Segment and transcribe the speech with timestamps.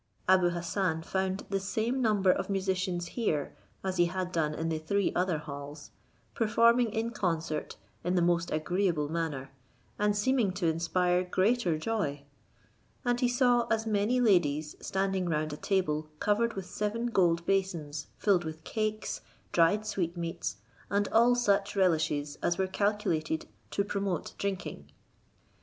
[0.27, 4.79] Abou Hassan found the same number of musicians here as he had done in the
[4.79, 5.91] three other halls,
[6.33, 9.51] performing in concert in the most agreeable manner,
[9.99, 12.23] and seeming to inspire greater joy;
[13.05, 18.07] and he saw as many ladies standing round a table covered with seven gold basins
[18.17, 19.21] filled with cakes,
[19.51, 20.55] dried sweetmeats,
[20.89, 24.89] and all such relishes as were calculated to promote drinking.